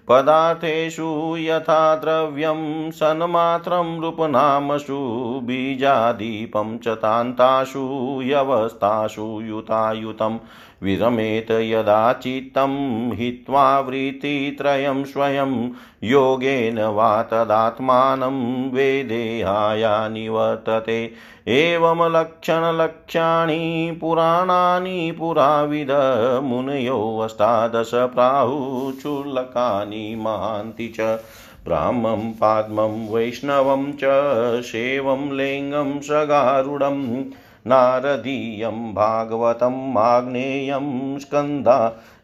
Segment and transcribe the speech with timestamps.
[0.08, 4.98] पदार्थेषु यथा द्रव्यं सन्मात्रं रूपनामसु
[5.46, 7.82] बीजादीपं च तान्तासु
[8.22, 10.38] व्यवस्थासु युतायुतं
[10.82, 15.70] विरमेत यदा चित्तं हित्वा वृत्तित्रयं स्वयं
[16.04, 21.12] योगेन वा तदात्मानं वेदेहाया निवर्तते।
[21.48, 31.20] एवं लक्षणलक्ष्याणि पुराणानि पुराविद मुनयो अष्टादश प्राहुचुल्लकानि महान्ति च।
[31.64, 37.24] ब्राह्मं, पाद्मं, वैष्णवं च, शैवं, लिङ्गं सगारुडम्
[37.66, 41.78] नारदीयं भागवतम् आग्नेयं स्कन्दा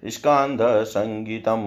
[0.08, 1.62] स्कान्धसङ्गीतं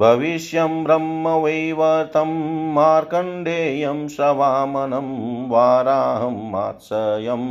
[0.00, 2.32] भविष्यं ब्रह्मवैवर्तं
[2.74, 5.08] मार्कण्डेयं सवामनं
[5.48, 7.44] वाराहं मात्स्यं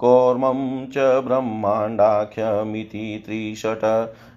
[0.00, 3.84] कौर्मं च ब्रह्माण्डाख्यमिति त्रिषट्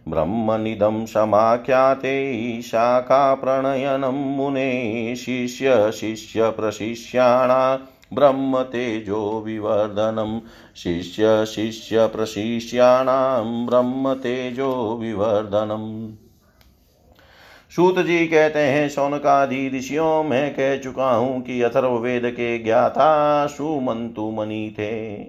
[0.10, 2.16] ब्रह्मनिदं समाख्याते
[2.62, 4.72] शाखाप्रणयनं मुने
[5.16, 6.30] शिष्यशिष्यप्रशिष्याणा
[8.14, 10.42] ब्रह्मतेजो विवर्धनं
[10.76, 16.14] शिष्य शिष्य प्रशिष्याणां ब्रह्मतेजो विवर्धनम्।
[17.76, 24.32] सूत जी कहते हैं, शौनकादि ऋषियों, में कह चुका हूँ कि अथर्ववेद के ज्ञाता सुमंतु
[24.32, 25.24] मनी थे।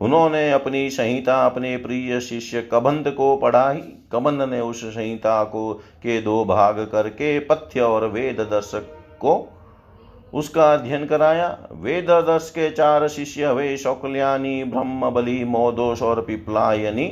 [0.00, 6.20] उन्होंने अपनी संहिता, अपने प्रिय शिष्य कबंध को पढ़ाई। कबंध ने उस संहिता को के
[6.20, 9.54] दो भाग करके पथ्य और वेद दर्शक को
[10.34, 13.76] उसका अध्ययन कराया। वेद दर्श के चार शिष्य वे
[14.64, 17.06] ब्रह्म बलि मोदोष और पिपलायनी।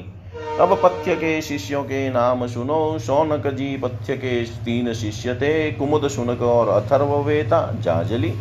[0.60, 6.08] अब पथ्य के शिष्यों के नाम सुनो। शौनक जी पथ्य के तीन शिष्य थे, कुमुद
[6.08, 8.32] सुनक और अथर्ववेता जाजली।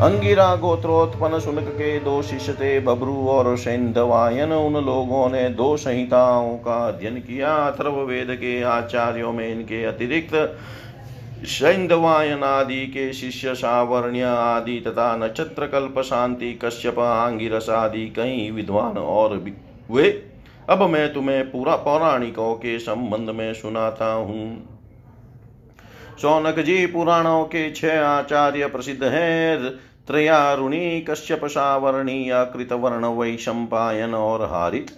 [0.00, 6.56] अंगिरा गोत्रोत्पन्न सुनक के दो शिष्य थे, बब्रू और सैंधवायन उन लोगों ने दो संहिताओं
[6.56, 10.58] का अध्ययन किया। अथर्ववेद के आचार्यों में इनके अतिरिक्त
[11.44, 18.98] सैंधवायन आदि के शिष्य सावर्ण्य आदि तथा नक्षत्र कल्प शांति कश्यप, आंगिरस आदि कई विद्वान
[18.98, 19.36] और
[19.90, 20.10] वे
[20.70, 24.68] अब मैं तुम्हें पूरा पौराणिकों के संबंध में सुनाता हूँ।
[26.22, 29.70] शौनक जी, पुराणों के छह आचार्य प्रसिद्ध हैं।
[30.06, 34.90] त्रयारुणी, कश्यप सावर्णी कृतवर्ण वैशंपायन और हारित।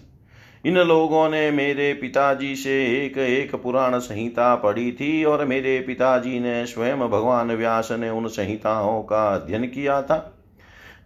[0.67, 6.41] इन लोगों ने मेरे पिताजी से एक एक पुराण संहिता पढ़ी थी और मेरे पिताजी
[6.41, 10.37] ने स्वयं भगवान व्यास ने उन संहिताओं का अध्ययन किया था।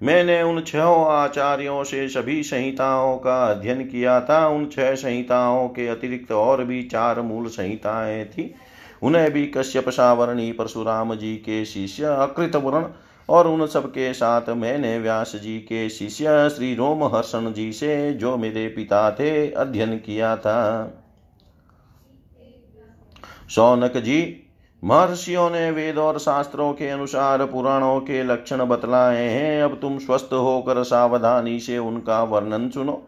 [0.02, 5.88] मैंने उन छह आचार्यों से सभी संहिताओं का अध्ययन किया था। उन छह संहिताओं के
[5.88, 8.54] अतिरिक्त और भी चार मूल संहिताएँ थी।
[9.02, 12.84] उन्हें भी कश्यप सावरणी परशुराम जी के शिष्य अकृत वर्ण
[13.28, 18.36] और उन सब के साथ मैंने व्यास जी के शिष्य श्री रोमहर्षण जी से जो
[18.36, 20.90] मेरे पिता थे, अध्ययन किया था।
[23.48, 24.40] सौनक जी,
[24.84, 30.28] महर्षियों ने वेद और शास्त्रों के अनुसार पुराणों के लक्षण बतलाए हैं। अब तुम स्वस्थ
[30.32, 33.02] होकर सावधानी से उनका वर्णन सुनो।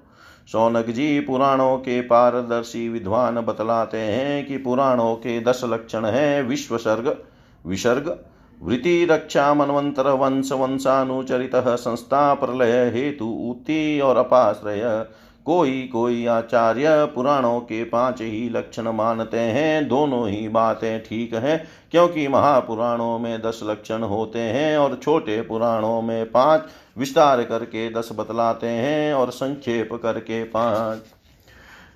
[0.52, 7.24] सौनक जी, पुराणों के पारदर्शी विद्वान बतलाते हैं कि पुराणों के दस लक्षण हैं, विश्वसर्ग,
[7.66, 8.18] विसर्ग
[8.60, 15.06] वृत्ति रक्षा मनवंतर वंश वंशानुचरित संस्था प्रलय हेतु उति और अपाश्रय।
[15.46, 21.56] कोई कोई आचार्य पुराणों के पाँच ही लक्षण मानते हैं, दोनों ही बातें ठीक है,
[21.90, 26.64] क्योंकि महापुराणों में दस लक्षण होते हैं और छोटे पुराणों में पाँच
[26.98, 30.98] विस्तार करके दस बतलाते हैं और संक्षेप करके पाँच।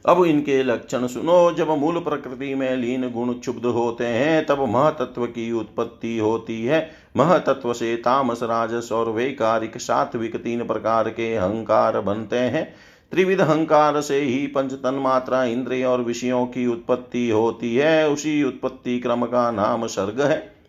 [0.06, 5.26] अब इनके लक्षण सुनो, जब मूल प्रकृति में लीन गुण क्षुब्ध होते हैं, तब महतत्व
[5.26, 12.00] की उत्पत्ति होती है। महतत्व से तामस, राजस और वैकारिक, सात्विक तीन प्रकार के अहंकार
[12.00, 12.74] बनते हैं।
[13.10, 18.44] त्रिविध अहंकार से ही पंच तन मात्रा इंद्रिय और विषयों की उत्पत्ति होती है। उसी
[18.44, 20.59] उत्पत्ति क्रम का नाम सर्ग है।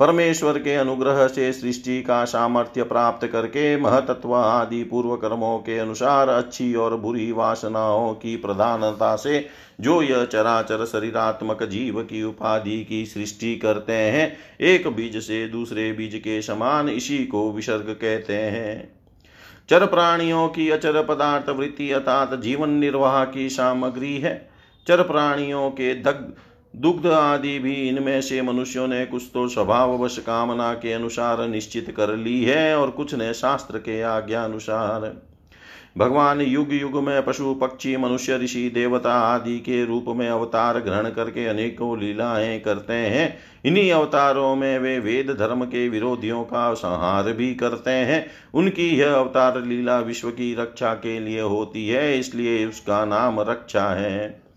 [0.00, 6.28] परमेश्वर के अनुग्रह से सृष्टि का सामर्थ्य प्राप्त करके महतत्व आदि पूर्व कर्मों के अनुसार
[6.28, 9.46] अच्छी और बुरी वासनाओं की प्रधानता से
[9.80, 15.92] जो यह चराचर शरीरात्मक जीव की उपाधि की सृष्टि करते हैं, एक बीज से दूसरे
[15.92, 18.98] बीज के समान इसी को विसर्ग कहते हैं।
[19.70, 24.50] चर प्राणियों की अचर पदार्थ वृत्ति अर्थात जीवन निर्वाह की सामग्री है।
[24.86, 26.32] चर प्राणियों के दग्ध
[26.78, 32.16] दुग्ध आदि भी इनमें से मनुष्यों ने कुछ तो स्वभाववश कामना के अनुसार निश्चित कर
[32.16, 35.28] ली है और कुछ ने शास्त्र के आज्ञा अनुसार
[35.98, 41.10] भगवान युग युग में पशु, पक्षी, मनुष्य, ऋषि, देवता आदि के रूप में अवतार ग्रहण
[41.10, 47.32] करके अनेकों लीलाएँ करते हैं। इन्हीं अवतारों में वे वेद धर्म के विरोधियों का संहार
[47.32, 52.66] भी करते हैं। उनकी यह अवतार लीला विश्व की रक्षा के लिए होती है, इसलिए
[52.66, 54.47] उसका नाम रक्षा है।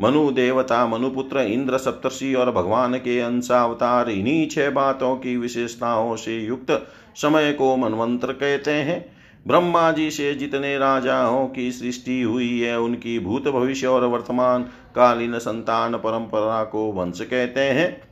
[0.00, 6.38] मनु देवता मनुपुत्र इंद्र सप्तर्षि और भगवान के अंशावतार इन्हीं छह बातों की विशेषताओं से
[6.40, 9.04] युक्त समय को मनवंत्र कहते हैं।
[9.46, 14.62] ब्रह्मा जी से जितने राजाओं की सृष्टि हुई है, उनकी भूत भविष्य और वर्तमान
[14.94, 18.11] कालीन संतान परंपरा को वंश कहते हैं।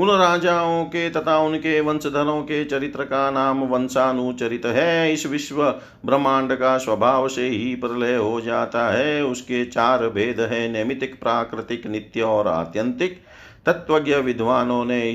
[0.00, 5.62] उन राजाओं के तथा उनके वंशधरों के चरित्र का नाम वंशानुचरित है। इस विश्व
[6.06, 11.86] ब्रह्मांड का स्वभाव से ही प्रलय हो जाता है। उसके चार भेद है नैमितिक प्राकृतिक,
[11.86, 13.20] नित्य और आत्यंतिक।
[13.66, 15.10] तत्वज्ञ विद्वानों ने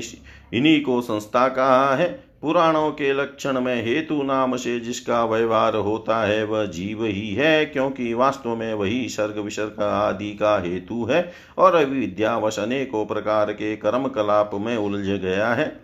[0.54, 6.26] इन्हीं को संस्था कहा है। पुराणों के लक्षण में हेतु नाम से जिसका व्यवहार होता
[6.26, 11.32] है, वह जीव ही है, क्योंकि वास्तव में वही सर्ग विसर्ग आदि का हेतु है
[11.58, 15.80] और विद्यावश अनेकों प्रकार के कर्म कलाप में उलझ गया है।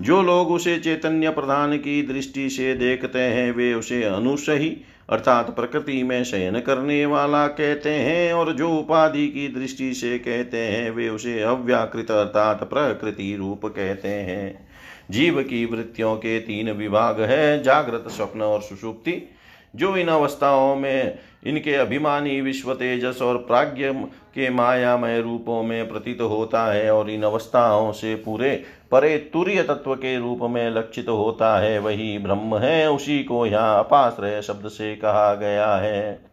[0.00, 6.02] जो लोग उसे चैतन्य प्रधान की दृष्टि से देखते हैं, वे उसे अनुसही, अर्थात प्रकृति
[6.02, 11.08] में शयन करने वाला कहते हैं और जो उपाधि की दृष्टि से कहते हैं, वे
[11.08, 14.67] उसे अव्याकृत अर्थात प्रकृति रूप कहते हैं।
[15.10, 19.34] जीव की वृत्तियों के तीन विभाग है, जागृत स्वप्न और सुषुप्ति।
[19.76, 23.92] जो इन अवस्थाओं में, इनके अभिमानी विश्व तेजस और प्राज्ञ
[24.34, 29.94] के मायामय रूपों में प्रतीत होता है और इन अवस्थाओं से पूरे परे तुर्य तत्व
[29.94, 34.96] के रूप में लक्षित होता है, वही ब्रह्म है, उसी को यहाँ अपाश्रय शब्द से
[34.96, 36.27] कहा गया है।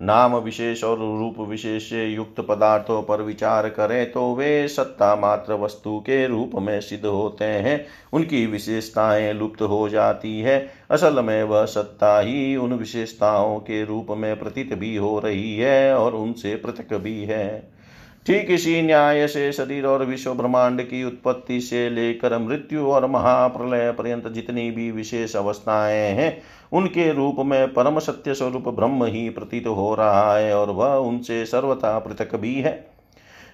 [0.00, 5.54] नाम विशेष और रूप विशेष से युक्त पदार्थों पर विचार करें तो वे सत्ता मात्र
[5.54, 11.42] वस्तु के रूप में सिद्ध होते हैं। उनकी विशेषताएँ लुप्त हो जाती है। असल में
[11.42, 16.54] वह सत्ता ही उन विशेषताओं के रूप में प्रतीत भी हो रही है और उनसे
[16.56, 17.79] पृथक भी है।
[18.26, 23.92] ठीक इसी न्याय से शरीर और विश्व ब्रह्मांड की उत्पत्ति से लेकर मृत्यु और महाप्रलय
[23.92, 29.66] पर्यंत जितनी भी विशेष अवस्थाएँ हैं, उनके रूप में परम सत्य स्वरूप ब्रह्म ही प्रतीत
[29.66, 32.90] हो रहा है और वह उनसे सर्वथा पृथक भी है।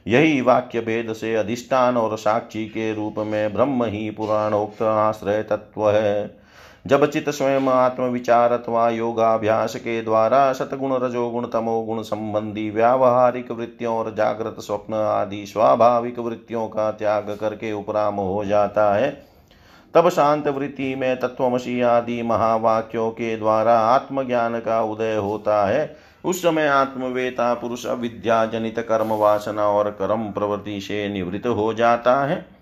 [0.06, 5.90] यही वाक्य भेद से अधिष्ठान और साक्षी के रूप में ब्रह्म ही पुराणोक्त आश्रय तत्व
[5.90, 6.45] है।
[6.86, 13.96] जब चित स्वयं आत्म विचार अथवा योगाभ्यास के द्वारा सतगुण रजोगुण, तमोगुण संबंधी व्यावहारिक वृत्तियों
[13.96, 19.26] और जागृत स्वप्न आदि स्वाभाविक वृत्तियों का त्याग करके उपराम हो जाता है।
[19.94, 26.42] तब शांत वृत्ति में तत्वमसी आदि महावाक्यों के द्वारा आत्मज्ञान का उदय होता है। उस
[26.42, 32.55] समय आत्मवेता, पुरुष, अविद्या, जनित कर्म वासना और कर्म प्रवृत्ति से निवृत्त हो जाता है।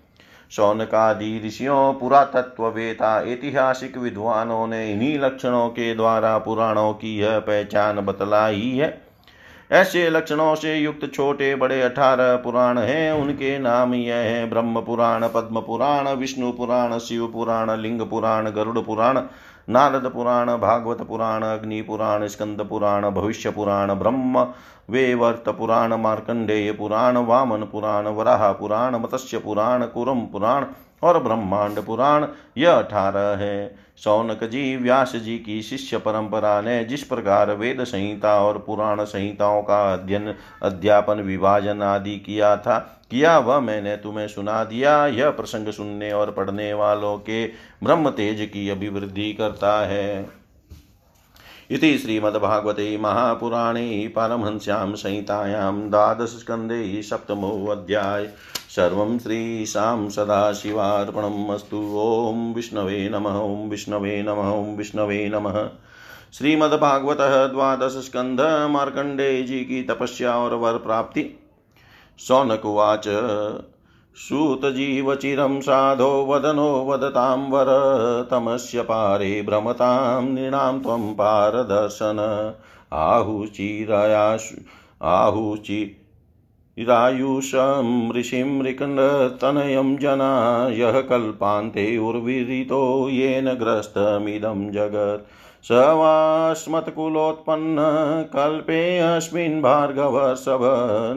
[0.51, 8.61] शौनकादि ऋषियों पुरातत्ववेता ऐतिहासिक विद्वानों ने इन्हीं लक्षणों के द्वारा पुराणों की यह पहचान बतलाई
[8.61, 9.05] है।
[9.71, 15.27] ऐसे लक्षणों से युक्त छोटे बड़े अठारह पुराण हैं। उनके नाम यह हैं ब्रह्म पुराण,
[15.27, 19.21] पद्म पुराण, विष्णु पुराण, शिव पुराण, लिंग पुराण, गरुड़ पुराण
[19.69, 24.45] नारद पुराण भागवत पुराण अग्नि पुराण स्कंद पुराण भविष्य पुराण ब्रह्म
[24.89, 30.65] वेवर्त पुराण मार्कंडेय पुराण वामन पुराण वराह पुराण मत्स्य पुराण कुरम पुराण
[31.03, 32.25] और ब्रह्मांड पुराण
[32.57, 38.39] यह अठारह है। सौनक जी, व्यास जी की शिष्य परंपरा ने जिस प्रकार वेद संहिता
[38.41, 40.33] और पुराण संहिताओं का अध्ययन,
[40.63, 42.77] अध्यापन, विभाजन आदि किया था,
[43.11, 47.45] किया वह मैंने तुम्हें सुना दिया। यह प्रसंग सुनने और पढ़ने वालों के
[47.83, 50.29] ब्रह्म तेज की अभिवृद्धि करता है।
[51.71, 58.29] इति श्रीमद्भागवते महापुराणे पारमहंस्यां संहितायां द्वादशस्कन्धे सप्तमोऽध्याय
[58.75, 65.69] सर्वं श्रीशां सदाशिवार्पणम् अस्तु। ॐ विष्णवे नमः, ॐ विष्णवे नमः, ॐ विष्णवे नमः।
[66.33, 68.11] श्रीमद्भागवत द्वादश
[69.43, 71.39] जी की तपस्या और वर प्राप्ति।
[72.17, 73.03] सौनक उवाच,
[74.15, 77.65] सूतजीवचिरं साधो वदनो वदतां वर,
[78.31, 82.53] तमस्य पारे भ्रमतां नृणां त्वं पारदर्शन।
[82.93, 84.55] आहुचिरयाशु,
[85.01, 86.01] आहुचि
[86.79, 95.31] रायुषं ऋषिं मृकण्डतनयं जना यः कल्पान्ते उर्विरितो येन ग्रस्तमिदं जगत्।
[95.65, 97.77] स वास्मत्कुलोत्पन्न
[98.33, 100.59] कल्पेऽस्मिन् भार्गवसभ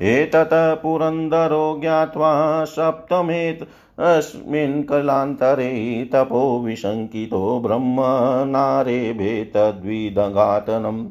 [0.01, 3.63] एतत् पुरन्दरो ज्ञात्वा सप्तमेत्
[3.99, 5.69] अस्मिन् कलान्तरे
[6.13, 8.01] तपो विशङ्कितो ब्रह्म
[8.47, 11.05] नारेभे तद्विदघातनम्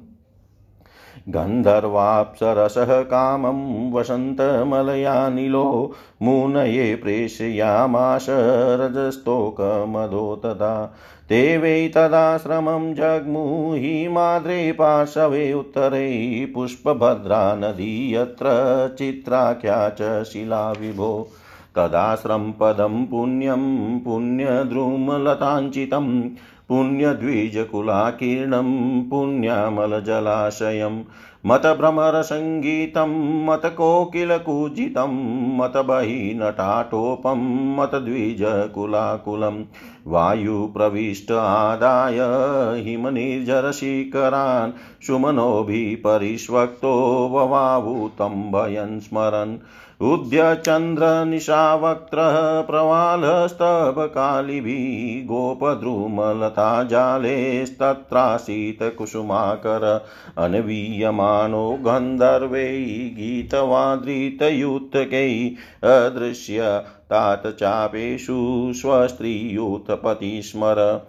[1.34, 5.64] गन्धर्वाप्सरसः कामं वसन्तमलयानिलो
[6.22, 8.26] मुनये प्रेषयामाश
[8.80, 10.74] रजस्तोकमदो तदा
[11.28, 16.04] ते वै तदाश्रमं जग्मुहि माद्रे पार्श्वे उत्तरे
[16.54, 18.54] पुष्पभद्रा नदी यत्र
[18.98, 21.10] चित्राख्या च शिला विभो
[21.76, 23.64] तदाश्रमपदं पुण्यं
[24.04, 26.06] पुण्यद्रुमलताञ्चितं
[26.68, 28.68] पुण्यद्विजकुलाकीर्णं
[29.10, 31.02] पुण्यामलजलाशयं
[31.46, 33.12] मतभ्रमरसङ्गीतं
[33.46, 35.12] मतकोकिलकूजितं
[35.58, 37.42] मतबहिनटाटोपं
[37.76, 39.56] मतद्विजकुलाकुलं
[40.08, 42.18] वायुप्रविष्ट आदाय
[42.84, 44.72] हिमनिर्झरशिखरान्
[45.06, 46.92] सुमनोभिः परिष्वक्तो
[47.32, 49.56] ववावूतं भयन् स्मरन्
[50.02, 52.36] उद्यचन्द्रनिशावक्त्रः
[52.68, 59.84] प्रवालस्तबकालिभिः गोपद्रुमलता जालेस्तत्रासीतकुसुमाकर
[60.44, 65.32] अन्वीयमानो गन्धर्वैः गीतवादृतयुतकैः
[65.94, 66.68] अदृश्य
[67.10, 71.08] तात चापेषु स्वस्त्रीयुतपति स्मर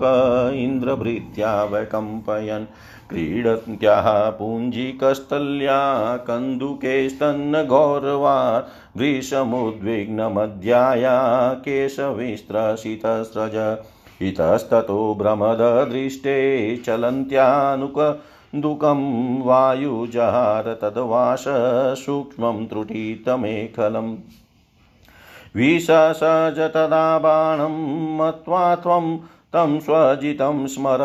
[0.56, 2.66] इन्द्रभृत्या वैकम्पयन्
[3.10, 13.78] क्रीडन्त्याः पुञ्जिकस्थल्या कन्दुकेस्तन्न गौरवा वृषमुद्विग्नमध्याया केशविस्त्रसितस्रज।
[14.22, 18.22] इतस्ततो भ्रमददृष्टे चलन्त्यानुक
[18.56, 21.46] दुःखं वायुजहार तद्वाश
[21.98, 24.16] सूक्ष्मं त्रुटितमेखलम्
[25.56, 29.20] विससज तदा बाणं मत्वा त्वं
[29.54, 31.00] तं स्वजितं स्मर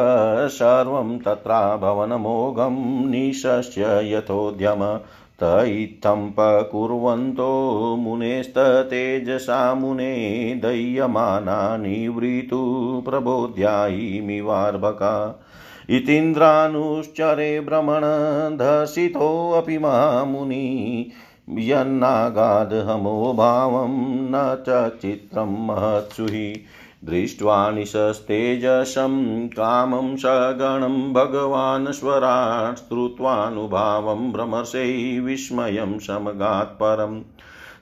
[0.52, 5.00] सर्वं तत्रा भवनमोघं निशस्य यथोद्यम।
[5.42, 15.44] त इत्थं पकुर्वन्तो मुनेस्ततेजसा मुने दह्यमाना निवृतु प्रबोध्यायिमिवार्भका।
[15.90, 21.12] इतीन्द्रानुश्चरे भ्रमणधसितोऽपि महामुनि
[21.58, 26.64] यन्नागादहमो भावं न च चित्रं महत्सु हि
[27.04, 37.22] दृष्ट्वा निशस्तेजसं कामं सगणं भगवान् स्वराट् श्रुत्वानुभावं भ्रमर्षै विस्मयं समगात्परम्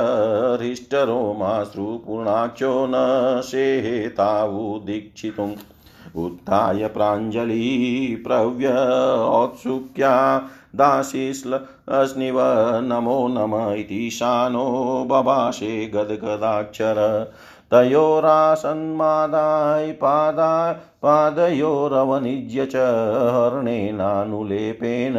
[0.62, 5.56] हृष्टरोमाश्रुपूर्णाक्षो न शेहेतावुदीक्षितुम्
[6.16, 8.68] उत्थाय प्राञ्जलिप्रव्य
[9.20, 12.38] औत्सुक्या दासीस्निव
[12.84, 17.28] नमो नम इति शानो बभाषे गदगदाक्षर।
[17.72, 22.76] तयोरासन्मादाय पादा पादयोरवनिज्य च
[23.36, 25.14] हर्णेनानुलेपेन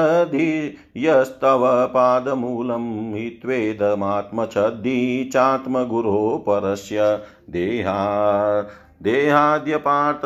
[1.94, 2.84] पादमूलं
[3.14, 5.00] हित्वेदमात्मच्छद्दी
[5.32, 7.06] चात्मगुरो परस्य
[7.50, 7.96] देहा
[9.02, 10.22] देहाद्यपात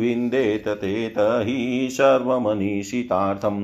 [0.00, 0.94] विन्देत ते
[1.46, 1.58] हि
[1.92, 3.60] सर्वमनीषितार्थम्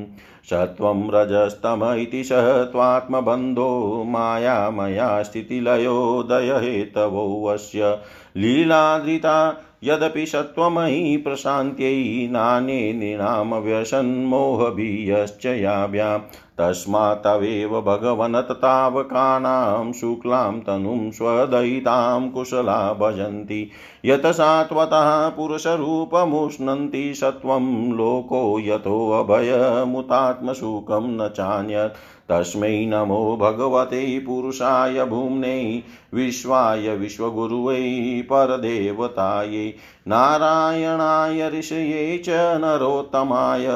[0.51, 2.33] सत्वं रजस्तम इति स
[2.73, 3.69] त्वात्मबन्धो
[4.09, 7.99] मायामया स्थितिलयोदयहेतवोऽस्य
[8.37, 9.37] लीलाधृता
[9.85, 16.19] यदपि सत्त्वमयि प्रशान्त्यै नान्ये नृणां व्यसन्मोहभीयश्च याभ्यां
[16.59, 23.69] तस्मात् तवेव भगवनततावकानां शुक्लां तनुं स्वदयितां कुशला भजन्ति
[24.05, 31.97] यतसा त्वतः पुरुषरूपमुष्णन्ति सत्त्वं लोको यतोऽभयमुतात्मसुखं न चान्यत्।
[32.29, 35.83] तस्मै नमो भगवते पुरुषाय भूम्ने
[36.15, 39.75] विश्वाय विश्वगुरुवै परदेवतायै।
[40.09, 43.69] नारायणाय ऋषये च नरोत्तमाय,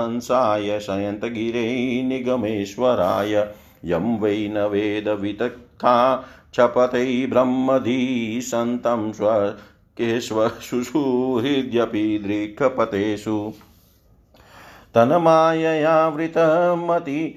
[0.00, 3.48] हंसाय शयन्तगिरै निगमेश्वराय।
[3.84, 11.02] यं वै न वेदवितक्था क्षपतै ब्रह्मधी सन्तं स्वकेष्वशुषु
[11.42, 13.52] हृद्यपि दृक्पतेषु
[14.94, 17.34] तन्माययावृतमति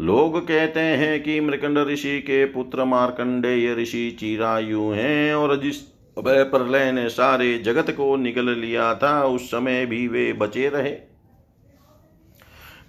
[0.00, 5.76] लोग कहते हैं कि मृकंड ऋषि के पुत्र मार्कंडेय ऋषि चिरायु हैं और जिस
[6.18, 10.90] वह प्रलय ने सारे जगत को निकल लिया था, उस समय भी वे बचे रहे।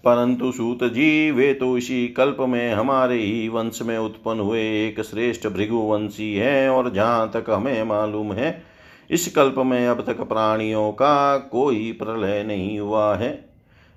[0.04, 5.02] परंतु सूत जी, वे तो इसी कल्प में हमारे ही वंश में उत्पन्न हुए एक
[5.02, 8.64] श्रेष्ठ भृगुवंशी हैं और जहाँ तक हमें मालूम है,
[9.12, 13.55] इस कल्प में अब तक प्राणियों का कोई प्रलय नहीं हुआ है।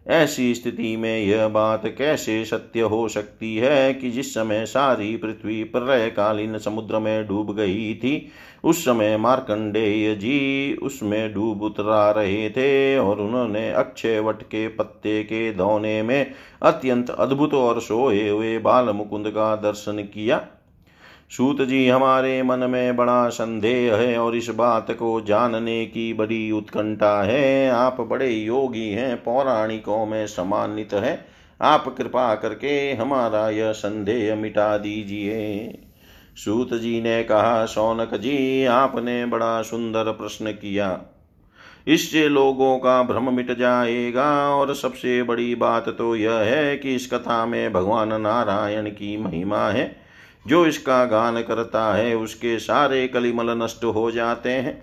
[0.09, 5.63] ऐसी स्थिति में यह बात कैसे सत्य हो सकती है कि जिस समय सारी पृथ्वी
[5.65, 8.29] प्रलयकालीन समुद्र में डूब गई थी,
[8.65, 15.23] उस समय मार्कंडेय जी उसमें डूब उतरा रहे थे और उन्होंने अक्षय वट के पत्ते
[15.23, 20.47] के दौने में अत्यंत अद्भुत और सोए हुए बाल मुकुंद का दर्शन किया।
[21.31, 26.51] सूत जी हमारे मन में बड़ा संदेह है और इस बात को जानने की बड़ी
[26.51, 31.27] उत्कंठा है। आप बड़े योगी हैं, पौराणिकों में सम्मानित है।
[31.61, 35.79] आप कृपा करके हमारा यह संदेह मिटा दीजिए।
[36.37, 41.01] सूत जी ने कहा, सौनक जी, आपने बड़ा सुंदर प्रश्न किया।
[41.87, 47.13] इससे लोगों का भ्रम मिट जाएगा और सबसे बड़ी बात तो यह है कि इस
[47.13, 50.08] कथा में भगवान नारायण की महिमा है।
[50.47, 54.83] जो इसका गान करता है, उसके सारे कलिमल नष्ट हो जाते हैं।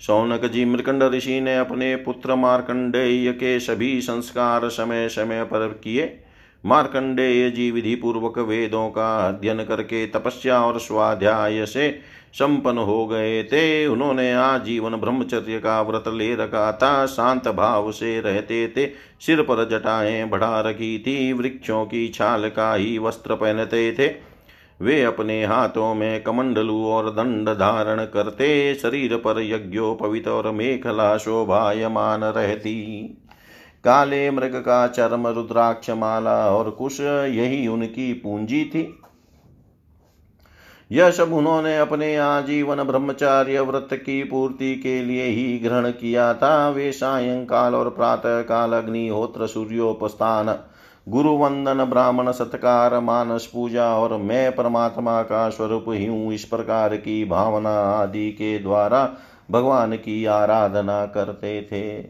[0.00, 6.18] सौनक जी मृकंड ऋषि ने अपने पुत्र मार्कंडेय के सभी संस्कार समय समय पर किए।
[6.66, 12.00] मार्कंडेय जी विधि पूर्वक वेदों का अध्ययन करके तपस्या और स्वाध्याय से
[12.34, 18.20] संपन्न हो गए थे। उन्होंने आजीवन ब्रह्मचर्य का व्रत ले रखा था, शांत भाव से
[18.20, 18.86] रहते थे।
[19.20, 24.31] सिर पर जटाएँ बढ़ा रखी थी, वृक्षों की छाल का ही वस्त्र पहनते थे।
[24.82, 32.24] वे अपने हाथों में कमंडलू और दंड धारण करते शरीर पर यज्ञोपवित और मेखला शोभायमान
[32.24, 32.74] रहती।
[33.84, 38.98] काले मृग का चर्म रुद्राक्ष माला और कुश यही उनकी पूंजी थी।
[40.90, 46.68] यह सब उन्होंने अपने आजीवन ब्रह्मचार्य व्रत की पूर्ति के लिए ही ग्रहण किया था।
[46.70, 50.48] वे सायंकाल और प्रातः काल अग्निहोत्र सूर्योपस्थान
[51.06, 56.96] गुरु वंदन ब्राह्मण, सत्कार, मानस पूजा और मैं परमात्मा का स्वरूप ही हूँ इस प्रकार
[56.96, 59.04] की भावना आदि के द्वारा
[59.50, 62.00] भगवान की आराधना करते थे।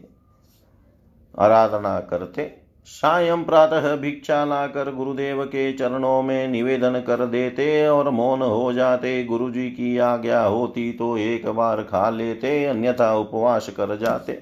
[1.33, 2.51] आराधना करते,
[2.87, 9.23] सायं प्रातः भिक्षा लाकर गुरुदेव के चरणों में निवेदन कर देते और मौन हो जाते।
[9.23, 14.41] गुरु जी की आज्ञा होती तो एक बार खा लेते, अन्यथा उपवास कर जाते।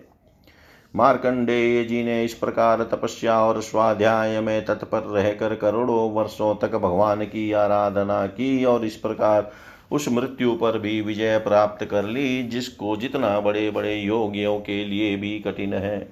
[0.96, 7.24] मार्कंडेय जी ने इस प्रकार तपस्या और स्वाध्याय में तत्पर रहकर करोड़ों वर्षों तक भगवान
[7.26, 9.52] की आराधना की और इस प्रकार
[9.92, 15.16] उस मृत्यु पर भी विजय प्राप्त कर ली, जिसको जितना बड़े बड़े योगियों के लिए
[15.16, 16.10] भी कठिन है।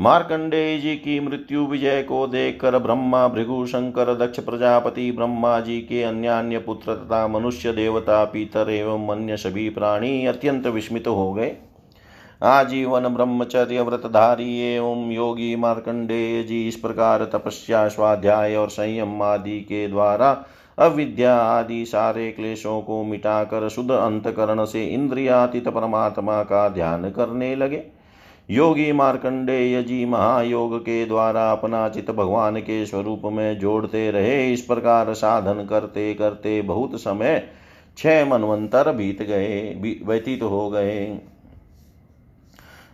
[0.00, 6.02] मार्कंडेय जी की मृत्यु विजय को देखकर ब्रह्मा, भृगु, शंकर, दक्ष प्रजापति, ब्रह्मा जी के
[6.02, 11.56] अन्य अन्य पुत्र तथा मनुष्य देवता, पीतर एवं अन्य सभी प्राणी अत्यंत विस्मित हो गए।
[12.42, 19.86] आजीवन ब्रह्मचर्य व्रतधारी एवं योगी मार्कंडेय जी इस प्रकार तपस्या, स्वाध्याय और संयम आदि के
[19.88, 20.30] द्वारा
[20.78, 27.82] अविद्या आदि सारे क्लेशों को मिटाकर शुद्ध अंतकरण से इंद्रियातीत परमात्मा का ध्यान करने लगे।
[28.50, 34.60] योगी मार्कंडेय जी महायोग के द्वारा अपना चित भगवान के स्वरूप में जोड़ते रहे। इस
[34.60, 37.42] प्रकार साधन करते करते बहुत समय
[37.98, 41.20] छह मनवंतर बीत गए व्यतीत हो गए।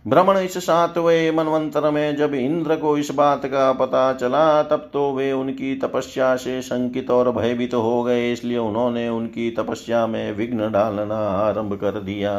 [0.05, 5.11] भ्रमण इस सातवें मनवंतर में जब इंद्र को इस बात का पता चला, तब तो
[5.13, 10.71] वे उनकी तपस्या से शंकित और भयभीत हो गए, इसलिए उन्होंने उनकी तपस्या में विघ्न
[10.71, 12.35] डालना आरंभ कर दिया।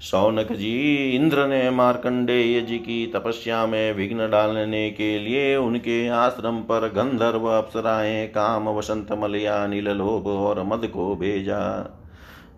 [0.00, 6.60] सौनक जी, इंद्र ने मार्कंडेय जी की तपस्या में विघ्न डालने के लिए उनके आश्रम
[6.60, 11.60] पर गंधर्व अप्सराएँ, काम, वसंत, मलया नील लोभ और मद को भेजा।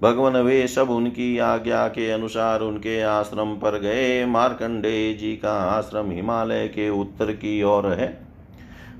[0.02, 6.10] भगवान वे सब उनकी आज्ञा के अनुसार उनके आश्रम पर गए। मार्कंडे जी का आश्रम
[6.10, 8.26] हिमालय के उत्तर की ओर है।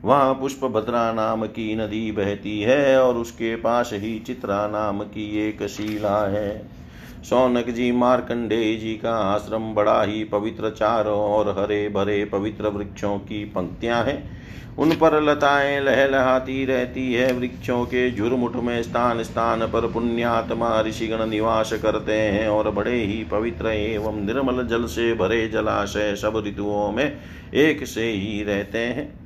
[0.04, 5.48] वहाँ पुष्प भद्रा नाम की नदी बहती है और उसके पास ही चित्रा नाम की
[5.48, 6.81] एक शिला है।
[7.22, 13.18] सौनक जी मार्कंडेय जी का आश्रम बड़ा ही पवित्र चारों और हरे भरे पवित्र वृक्षों
[13.18, 14.40] की पंक्तियाँ हैं।
[14.78, 21.26] उन पर लताएँ लहलहाती रहती है, वृक्षों के झुरमुठ में स्थान स्थान पर पुण्यात्मा ऋषिगण
[21.26, 26.90] निवास करते हैं और बड़े ही पवित्र एवं निर्मल जल से भरे जलाशय सब ऋतुओं
[26.92, 27.18] में
[27.54, 29.21] एक से ही रहते हैं।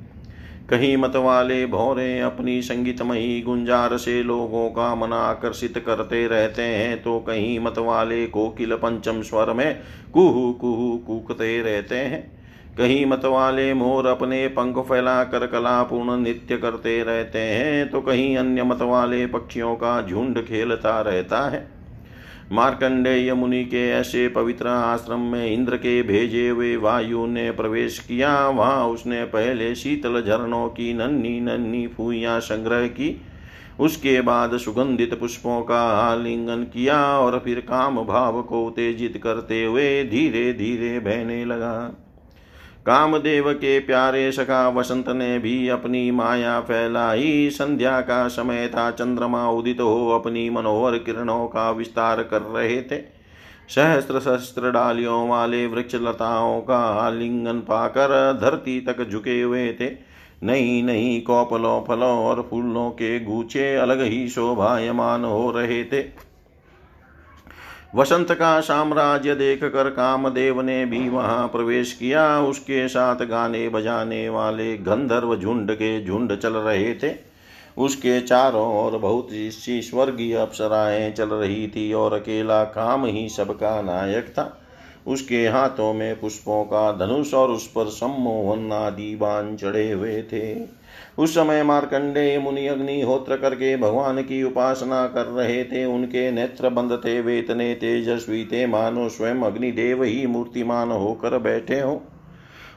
[0.70, 7.02] कहीं मत वाले भौरे अपनी संगीतमयी गुंजार से लोगों का मन आकर्षित करते रहते हैं
[7.02, 9.79] तो कहीं मत वाले कोकिल पंचम स्वर में
[10.12, 12.20] कुहू कुहू कूकते रहते हैं।
[12.79, 18.62] कहीं मत वाले मोर अपने पंख फैलाकर कलापूर्ण नृत्य करते रहते हैं तो कहीं अन्य
[18.62, 21.66] मत वाले पक्षियों का झुंड खेलता रहता है।
[22.52, 28.48] मार्कंडेय मुनि के ऐसे पवित्र आश्रम में इंद्र के भेजे हुए वायु ने प्रवेश किया।
[28.48, 33.20] वहाँ उसने पहले शीतल झरनों की नन्ही नन्ही फूइयाँ संग्रह की।
[33.80, 40.04] उसके बाद सुगंधित पुष्पों का आलिंगन किया और फिर काम भाव को उत्तेजित करते हुए
[40.04, 42.02] धीरे धीरे बहने लगा।
[42.87, 49.51] कामदेव के प्यारे सखा वसंत ने भी अपनी माया फैलाई। संध्या का समय था, चंद्रमा
[49.51, 52.99] उदित हो अपनी मनोहर किरणों का विस्तार कर रहे थे।
[53.68, 59.90] सहस्त्र सहस्त्र डालियों वाले वृक्ष लताओं का आलिंगन पाकर धरती तक झुके हुए थे।
[60.42, 66.25] नई नई कौपलों, फलों और फूलों के गूछे अलग ही शोभायमान हो रहे थे।
[67.94, 74.29] वसंत का साम्राज्य देख कर कामदेव ने भी वहाँ प्रवेश किया। उसके साथ गाने बजाने
[74.29, 77.14] वाले गंधर्व झुंड के झुंड चल रहे थे।
[77.79, 83.83] उसके चारों ओर बहुत सी स्वर्गीय अप्सराएँ चल रही थी और अकेला काम ही सबका
[83.83, 84.62] नायक था।
[85.07, 90.75] उसके हाथों में पुष्पों का धनुष और उस पर सम्मोहन आदि बाण चढ़े हुए थे।
[91.18, 97.02] उस समय मार्कंडे मुनि अग्निहोत्र करके भगवान की उपासना कर रहे थे। उनके नेत्र बंद
[97.04, 102.02] थे। वेतने तेजस्वी थे, मानो स्वयं अग्निदेव ही मूर्तिमान होकर बैठे हो।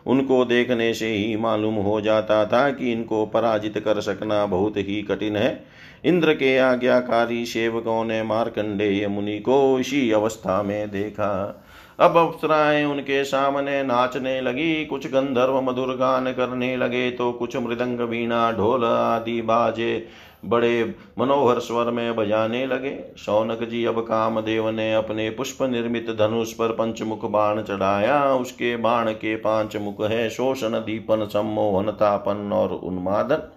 [0.07, 5.01] उनको देखने से ही मालूम हो जाता था कि इनको पराजित कर सकना बहुत ही
[5.01, 5.65] कठिन है।
[6.05, 11.63] इंद्र के आज्ञाकारी सेवकों ने मार्कंडेय मुनि को इसी अवस्था में देखा।
[11.99, 17.99] अब अप्सराएँ उनके सामने नाचने लगी। कुछ गंधर्व मधुर गान करने लगे तो कुछ मृदंग
[18.01, 20.07] वीणा ढोल आदि बाजे
[20.45, 26.53] बड़े मनोहर स्वर में बजाने लगे। शौनक जी अब कामदेव ने अपने पुष्प निर्मित धनुष
[26.53, 32.73] पर पंचमुख बाण चढ़ाया। उसके बाण के पाँच मुख है, शोषण, दीपन, सम्मोहन, तापन और
[32.73, 33.49] उन्मादन।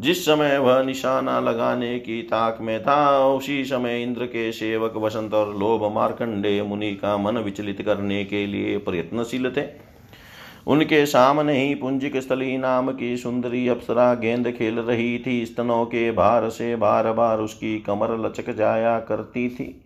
[0.00, 5.34] जिस समय वह निशाना लगाने की ताक में था, उसी समय इंद्र के सेवक वसंत
[5.34, 9.88] और लोभ मार्कंडे मुनि का मन विचलित करने के लिए प्रयत्नशील थे।
[10.66, 16.12] उनके सामने ही पुंजिक स्थली नाम की सुंदरी अप्सरा गेंद खेल रही थी। स्तनों के
[16.12, 19.84] भार से बार बार उसकी कमर लचक जाया करती थी।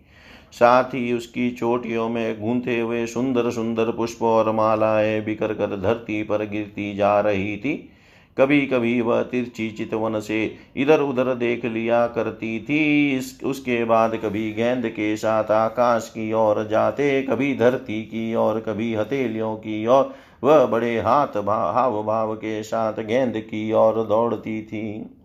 [0.51, 6.23] साथ ही उसकी चोटियों में गूंथे हुए सुंदर सुंदर पुष्प और मालाएँ बिखर कर धरती
[6.23, 7.89] पर गिरती जा रही थी।
[8.37, 14.51] कभी कभी वह तिरछी चितवन से इधर उधर देख लिया करती थी। उसके बाद कभी
[14.53, 20.13] गेंद के साथ आकाश की ओर जाते, कभी धरती की ओर, कभी हथेलियों की ओर।
[20.43, 25.15] वह बड़े हाथ हाव भाव के साथ गेंद की ओर दौड़ती थी।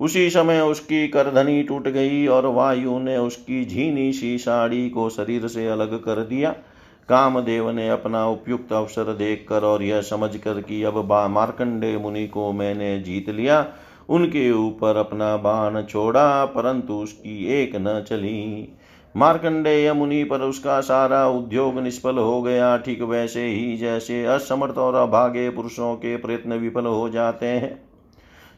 [0.00, 5.46] उसी समय उसकी करधनी टूट गई और वायु ने उसकी झीनी सी साड़ी को शरीर
[5.46, 6.54] से अलग कर दिया।
[7.08, 12.98] कामदेव ने अपना उपयुक्त अवसर देखकर और यह समझकर कि अब मार्कंडे मुनि को मैंने
[12.98, 13.66] जीत लिया,
[14.08, 18.68] उनके ऊपर अपना बाण छोड़ा, परंतु उसकी एक न चली।
[19.16, 24.94] मार्कंडेय मुनि पर उसका सारा उद्योग निष्फल हो गया। ठीक वैसे ही जैसे असमर्थ और
[24.94, 27.87] अभागे पुरुषों के प्रयत्न विफल हो जाते हैं।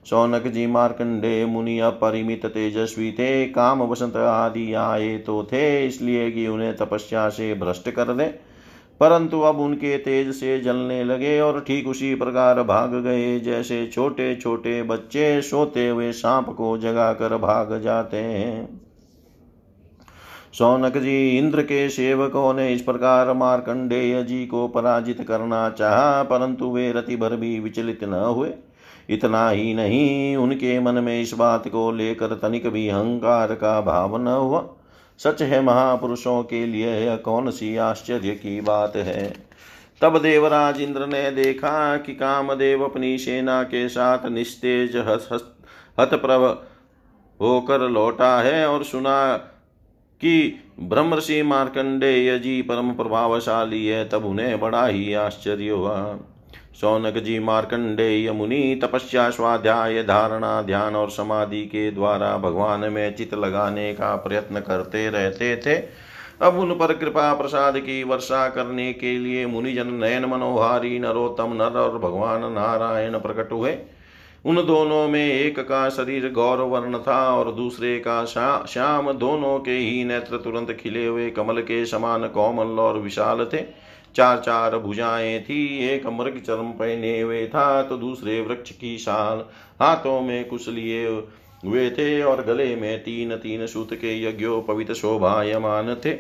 [0.07, 6.47] सौनक जी मार्कंडे मुनि अपरिमित तेजस्वी थे, काम वसंत आदि आए तो थे, इसलिए कि
[6.47, 8.25] उन्हें तपस्या से भ्रष्ट कर दे।
[9.01, 14.35] परंतु अब उनके तेज से जलने लगे और ठीक उसी प्रकार भाग गए, जैसे छोटे
[14.37, 18.81] छोटे बच्चे सोते हुए सांप को जगा कर भाग जाते हैं।
[20.53, 26.71] सौनक जी, इंद्र के सेवकों ने इस प्रकार मार्कंडेय जी को पराजित करना चाहा, परंतु
[26.71, 28.53] वे रति भर भी विचलित न हुए।
[29.09, 34.17] इतना ही नहीं उनके मन में इस बात को लेकर तनिक भी अहंकार का भाव
[34.17, 34.69] न हुआ।
[35.21, 39.33] सच है, महापुरुषों के लिए यह कौन सी आश्चर्य की बात है?
[40.01, 44.97] तब देवराज इंद्र ने देखा कि कामदेव अपनी सेना के साथ निस्तेज
[46.01, 46.65] हतप्रभ
[47.41, 49.37] होकर लौटा है और सुना
[50.21, 56.19] कि ब्रह्मषि मार्कंडेय जी परम प्रभावशाली है, तब उन्हें बड़ा ही आश्चर्य हुआ।
[56.75, 63.35] सौनक जी मार्कंडेय मुनि तपस्या स्वाध्याय धारणा, ध्यान और समाधि के द्वारा भगवान में चित
[63.35, 65.75] लगाने का प्रयत्न करते रहते थे।
[66.43, 71.79] अब उन पर कृपा प्रसाद की वर्षा करने के लिए मुनिजन नयन मनोहारी नरोत्तम नर
[71.79, 73.77] और भगवान नारायण प्रकट हुए।
[74.45, 79.71] उन दोनों में एक का शरीर गौर वर्ण था और दूसरे का श्याम दोनों के
[79.71, 83.65] ही नेत्र तुरंत खिले हुए कमल के समान कोमल और विशाल थे।
[84.17, 89.45] चार चार भुजाएँ थी, एक मृग चरम पहने हुए था तो दूसरे वृक्ष की शाल
[89.81, 91.07] हाथों में कुछ लिए
[91.65, 96.13] हुए थे, और गले में तीन तीन सूत के यज्ञोपवित शोभायमान थे।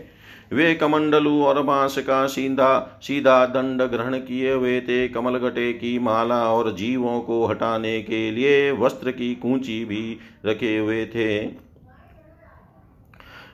[0.52, 5.98] वे कमंडलू और बाँस का सीधा सीधा दंड ग्रहण किए हुए थे। कमल गटे की
[5.98, 11.40] माला और जीवों को हटाने के लिए वस्त्र की कूची भी रखे हुए थे।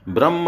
[0.09, 0.46] ब्रह्म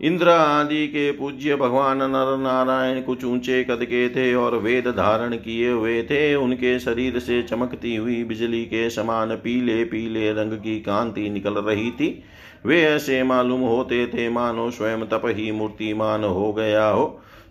[0.00, 5.36] इंद्र आदि के पूज्य भगवान नर नारायण कुछ ऊँचे कद के थे और वेद धारण
[5.36, 10.78] किए हुए थे। उनके शरीर से चमकती हुई बिजली के समान पीले पीले रंग की
[10.80, 12.22] कांति निकल रही थी।
[12.66, 17.06] वे ऐसे मालूम होते थे मानो स्वयं तप ही मूर्तिमान हो गया हो।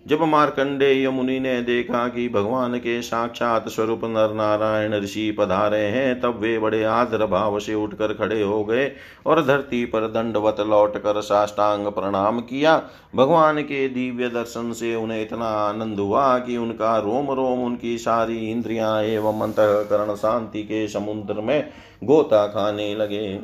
[0.05, 6.19] जब मार्कंडेय मुनि ने देखा कि भगवान के साक्षात स्वरूप नर नारायण ऋषि पधारे हैं,
[6.21, 8.91] तब वे बड़े आदर भाव से उठकर खड़े हो गए
[9.25, 12.77] और धरती पर दंडवत लौट कर साष्टांग प्रणाम किया।
[13.15, 18.37] भगवान के दिव्य दर्शन से उन्हें इतना आनंद हुआ कि उनका रोम रोम उनकी सारी
[18.51, 21.69] इंद्रियाँ एवं अंतकरण शांति के समुद्र में
[22.03, 23.39] गोता खाने लगे।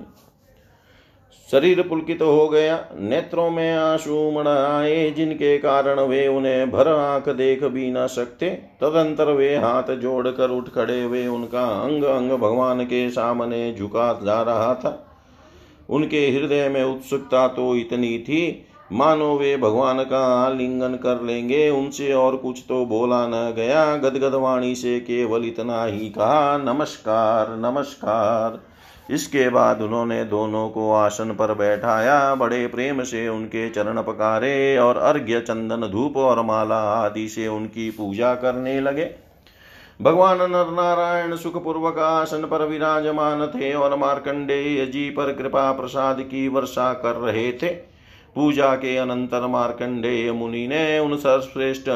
[1.51, 7.29] शरीर पुलकित हो गया। नेत्रों में आँसू मण आए, जिनके कारण वे उन्हें भर आँख
[7.29, 12.83] देख भी न सकते। तदंतर वे हाथ जोड़कर उठ खड़े वे उनका अंग अंग भगवान
[12.83, 15.07] के सामने झुका जा रहा था।
[15.89, 22.13] उनके हृदय में उत्सुकता तो इतनी थी। मानो वे भगवान का आलिंगन कर लेंगे, उनसे
[22.13, 28.70] और कुछ तो बोला न गया। गदगद वाणी से केवल इतना ही कहा, नमस्कार नमस्कार।
[29.11, 34.97] इसके बाद उन्होंने दोनों को आसन पर बैठाया, बड़े प्रेम से उनके चरण पकारे और
[34.97, 39.09] अर्घ्य चंदन धूप और माला आदि से उनकी पूजा करने लगे।
[40.01, 46.47] भगवान नर नारायण सुखपूर्वक आसन पर विराजमान थे और मार्कंडेय जी पर कृपा प्रसाद की
[46.47, 47.90] वर्षा कर रहे थे।
[48.35, 51.89] पूजा के अनंतर मार्कंडेय मुनि ने उन सर्वश्रेष्ठ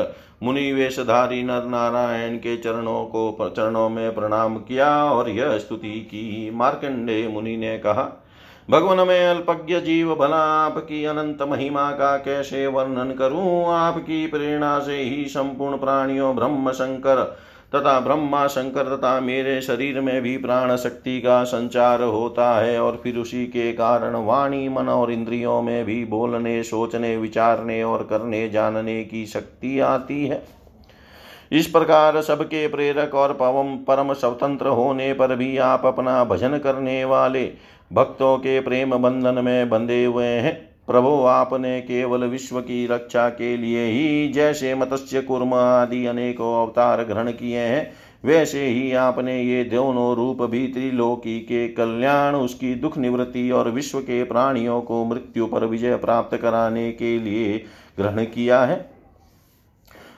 [0.44, 6.52] मुनि वेशधारी नर नारायण के चरणों को चरणों में प्रणाम किया और यह स्तुति की।
[6.54, 8.22] मार्कंडेय मुनि ने कहा,
[8.70, 13.66] भगवान, में अल्पज्ञ जीव भला आपकी अनंत महिमा का कैसे वर्णन करूँ?
[13.68, 17.38] आपकी प्रेरणा से ही संपूर्ण प्राणियों ब्रह्म शंकर
[17.76, 23.00] तथा ब्रह्मा शंकर तथा मेरे शरीर में भी प्राण शक्ति का संचार होता है और
[23.04, 28.50] फिर उसी के कारण वाणी, मन और इंद्रियों में भी बोलने, सोचने, विचारने और करने,
[28.50, 30.44] जानने की शक्ति आती है।
[31.52, 37.06] इस प्रकार सबके प्रेरक और पवम परम स्वतंत्र होने पर भी आप अपना भजन करने
[37.06, 37.52] वाले
[37.94, 43.58] भक्तों के प्रेम बंधन में बंधे हुए हैं। प्रभु, आपने केवल विश्व की रक्षा के
[43.58, 47.92] लिए ही जैसे मत्स्य, कुर्म आदि अनेकों अवतार ग्रहण किए हैं,
[48.26, 54.00] वैसे ही आपने ये दोनों रूप भी त्रिलोकी के कल्याण, उसकी दुख निवृत्ति और विश्व
[54.00, 57.66] के प्राणियों को मृत्यु पर विजय प्राप्त कराने के लिए
[57.98, 58.90] ग्रहण किया है।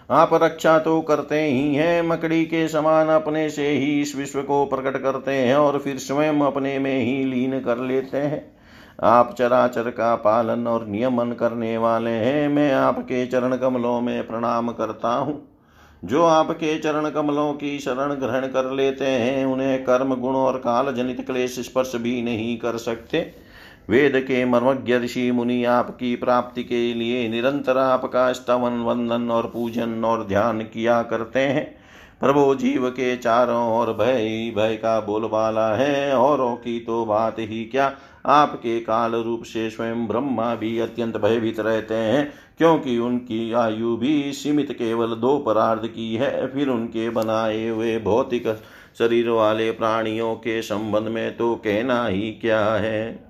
[0.10, 4.66] आप रक्षा तो करते ही हैं, मकड़ी के समान अपने से ही इस विश्व को
[4.66, 8.57] प्रकट करते हैं और फिर स्वयं अपने में ही लीन कर लेते हैं।
[9.04, 14.72] आप चराचर का पालन और नियमन करने वाले हैं। मैं आपके चरण कमलों में प्रणाम
[14.72, 15.50] करता हूँ।
[16.06, 20.94] जो आपके चरण कमलों की शरण ग्रहण कर लेते हैं, उन्हें कर्म गुण और काल
[20.96, 23.34] जनित क्लेश स्पर्श भी नहीं कर सकते।
[23.90, 30.04] वेद के मर्मज्ञ ऋषि मुनि आपकी प्राप्ति के लिए निरंतर आपका स्तवन, वंदन और पूजन
[30.06, 31.78] और ध्यान किया करते हैं।
[32.20, 37.66] प्रभो जीव के चारों ओर भय भय का बोलबाला है। औरों की तो बात ही
[37.66, 37.96] क्या?
[38.28, 44.34] आपके काल रूप से स्वयं ब्रह्मा भी अत्यंत भयभीत रहते हैं, क्योंकि उनकी आयु भी
[44.34, 48.48] सीमित केवल दो परार्ध की है, फिर उनके बनाए हुए भौतिक
[49.00, 53.28] शरीर वाले प्राणियों के संबंध में तो कहना ही क्या है?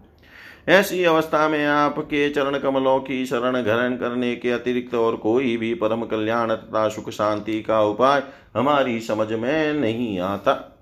[0.67, 5.73] ऐसी अवस्था में आपके चरण कमलों की शरण ग्रहण करने के अतिरिक्त और कोई भी
[5.73, 8.23] परम कल्याण तथा सुख शांति का उपाय
[8.55, 10.76] हमारी समझ में नहीं आता।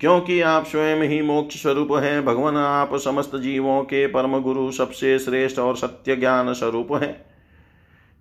[0.00, 5.18] क्योंकि आप स्वयं ही मोक्ष स्वरूप हैं, भगवान आप समस्त जीवों के परम गुरु सबसे
[5.18, 7.14] श्रेष्ठ और सत्य ज्ञान स्वरूप हैं।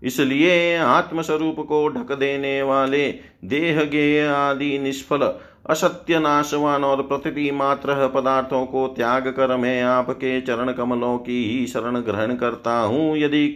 [0.02, 3.08] इसलिए आत्म स्वरूप को ढक देने वाले
[3.46, 5.22] देह गेय आदि निष्फल,
[5.70, 11.66] असत्य, नाशवान और प्रति मात्र पदार्थों को त्याग कर मैं आपके चरण कमलों की ही
[11.68, 13.48] शरण ग्रहण करता हूँ। यदि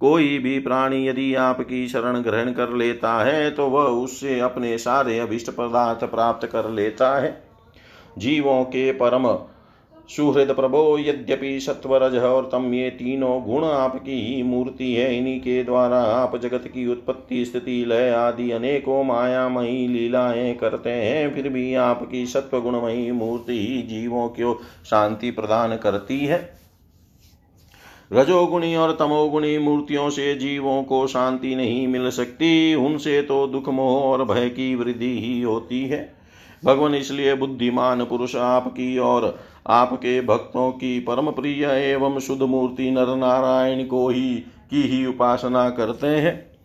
[0.00, 5.18] कोई भी प्राणी यदि आपकी शरण ग्रहण कर लेता है तो वह उससे अपने सारे
[5.18, 7.45] अभिष्ट पदार्थ प्राप्त कर लेता है।
[8.18, 9.38] जीवों के परम।
[10.08, 15.64] सुहृद प्रभो, यद्यपि सत्वरज और तम ये तीनों गुण आपकी ही मूर्ति है, इन्हीं के
[15.64, 21.74] द्वारा आप जगत की उत्पत्ति, स्थिति, लय आदि अनेकों मायामयी लीलाएँ करते हैं, फिर भी
[21.74, 24.60] आपकी सत्व गुणमयी मूर्ति ही जीवों को
[24.90, 26.50] शांति प्रदान करती है।
[28.12, 34.02] रजोगुणी और तमोगुणी मूर्तियों से जीवों को शांति नहीं मिल सकती, उनसे तो दुख, मोह
[34.02, 36.15] और भय की वृद्धि ही होती है।
[36.66, 43.16] भगवान इसलिए बुद्धिमान पुरुष आपकी और आपके भक्तों की परम प्रिय एवं शुद्ध मूर्ति नर
[43.16, 44.34] नारायण को ही
[44.70, 46.56] की ही उपासना करते हैं।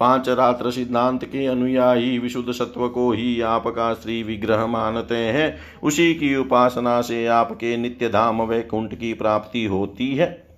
[0.00, 6.14] पाँच रात्र सिद्धांत के अनुयायी विशुद्ध सत्व को ही आपका श्री विग्रह मानते हैं। उसी
[6.14, 10.49] की उपासना से आपके नित्य धाम वैकुंठ की प्राप्ति होती है।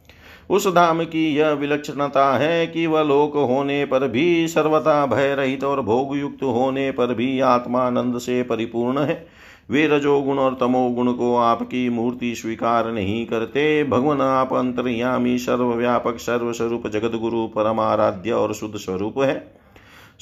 [0.52, 5.64] उस धाम की यह विलक्षणता है कि वह लोक होने पर भी सर्वथा भय रहित
[5.64, 9.26] और भोग युक्त होने पर भी आत्मानंद से परिपूर्ण है।
[9.70, 16.88] वे रजोगुण और तमोगुण को आपकी मूर्ति स्वीकार नहीं करते। भगवान, आप अंतर्यामी, सर्वव्यापक, सर्वस्वरूप
[16.88, 19.61] जगत गुरु परमाराध्य और शुद्ध स्वरूप है।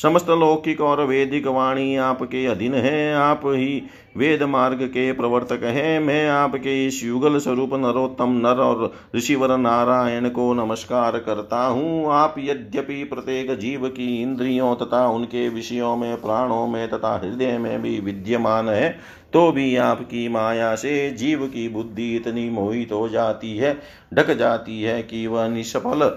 [0.00, 3.82] समस्त लौकिक और वैदिक वाणी आपके अधीन है। आप ही
[4.16, 10.28] वेद मार्ग के प्रवर्तक है। मैं आपके इस युगल स्वरूप नरोत्तम नर और ऋषिवर नारायण
[10.28, 16.66] को नमस्कार करता हूँ। आप यद्यपि प्रत्येक जीव की इंद्रियों तथा उनके विषयों में, प्राणों
[16.66, 18.90] में तथा हृदय में भी विद्यमान है
[19.32, 23.76] तो भी आपकी माया से जीव की बुद्धि इतनी मोहित हो जाती है,
[24.14, 26.10] ढक जाती है कि वह निष्फल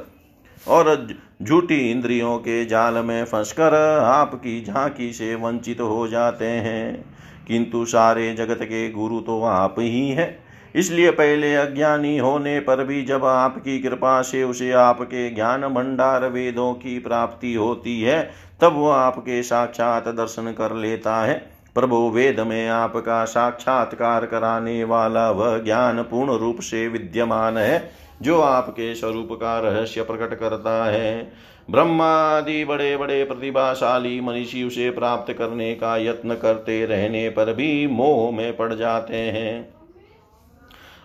[0.68, 0.96] और
[1.44, 7.06] झूठी इंद्रियों के जाल में फंसकर आपकी झांकी से वंचित हो जाते हैं।
[7.48, 10.40] किंतु सारे जगत के गुरु तो आप ही हैं।
[10.76, 16.74] इसलिए पहले अज्ञानी होने पर भी जब आपकी कृपा से उसे आपके ज्ञान भंडार वेदों
[16.74, 18.32] की प्राप्ति होती है,
[18.62, 25.32] तब वह आपके साक्षात दर्शन कर लेता है। प्रभु वेद में आपका साक्षात्कार कराने वाला
[25.32, 31.32] वह ज्ञान पूर्ण रूप से विद्यमान है। जो आपके स्वरूप का रहस्य प्रकट करता है।
[31.72, 37.88] ब्रह्मा आदि बड़े बड़े प्रतिभाशाली मनीषी उसे प्राप्त करने का यत्न करते रहने पर भी
[37.88, 39.83] मोह में पड़ जाते हैं।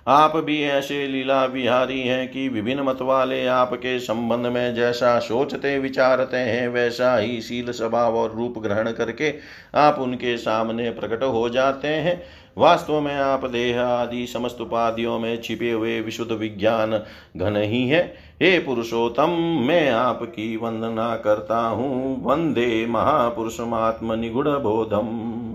[0.09, 5.79] आप भी ऐसे लीला विहारी हैं कि विभिन्न मत वाले आपके संबंध में जैसा सोचते,
[5.79, 9.35] विचारते हैं, वैसा ही शील स्वभाव और रूप ग्रहण करके
[9.75, 12.23] आप उनके सामने प्रकट हो जाते हैं।
[12.59, 17.03] वास्तव में आप देह आदि समस्त उपाधियों में छिपे हुए विशुद्ध विज्ञान
[17.37, 19.31] घन ही है। हे पुरुषोत्तम,
[19.61, 25.48] मैं आपकी वंदना करता हूँ। वंदे महापुरुषमात्म निगुण बोधम।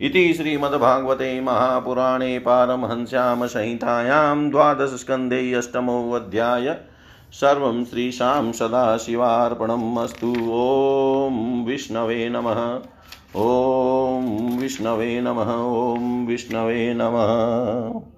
[0.00, 6.76] इति श्रीमद्भागवते महापुराणे पारमहंस्यां संहितायां द्वादशस्कन्धे अष्टमोऽध्याय।
[7.32, 12.80] सर्वं श्रीशां सदाशिवार्पणम् अस्तु। ॐ विष्णवे नमः।
[13.36, 18.17] ॐ विष्णवे नमः। ॐ विष्णवे नमः।